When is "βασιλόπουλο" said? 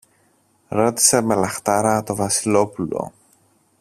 2.15-3.11